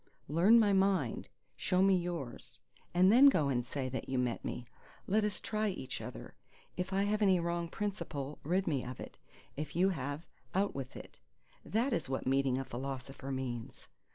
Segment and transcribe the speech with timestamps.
[0.27, 2.59] Learn my mind—show me yours;
[2.91, 4.65] and then go and say that you met me.
[5.05, 6.33] Let us try each other;
[6.75, 9.19] if I have any wrong principle, rid me of it;
[9.55, 10.25] if you have,
[10.55, 11.19] out with it.
[11.63, 13.89] That is what meeting a philosopher means.